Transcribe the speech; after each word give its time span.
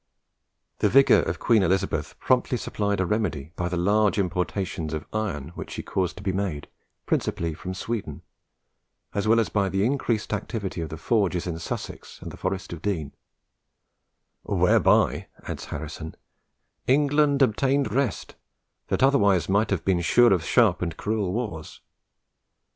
The 0.79 0.89
vigour 0.89 1.19
of 1.19 1.37
Queen 1.37 1.61
Elizabeth 1.61 2.19
promptly 2.19 2.57
supplied 2.57 2.99
a 2.99 3.05
remedy 3.05 3.51
by 3.55 3.69
the 3.69 3.77
large 3.77 4.17
importations 4.17 4.95
of 4.95 5.05
iron 5.13 5.49
which 5.49 5.69
she 5.69 5.83
caused 5.83 6.17
to 6.17 6.23
be 6.23 6.31
made, 6.33 6.67
principally 7.05 7.53
from 7.53 7.75
Sweden, 7.75 8.23
as 9.13 9.27
well 9.27 9.39
as 9.39 9.49
by 9.49 9.69
the 9.69 9.85
increased 9.85 10.33
activity 10.33 10.81
of 10.81 10.89
the 10.89 10.97
forges 10.97 11.45
in 11.45 11.59
Sussex 11.59 12.19
and 12.19 12.31
the 12.31 12.37
Forest 12.37 12.73
of 12.73 12.81
Dean; 12.81 13.13
"whereby," 14.41 15.27
adds 15.43 15.65
Harrison, 15.65 16.15
"England 16.87 17.43
obtained 17.43 17.93
rest, 17.93 18.33
that 18.87 19.03
otherwise 19.03 19.47
might 19.47 19.69
have 19.69 19.85
been 19.85 20.01
sure 20.01 20.33
of 20.33 20.43
sharp 20.43 20.81
and 20.81 20.97
cruel 20.97 21.31
wars. 21.31 21.79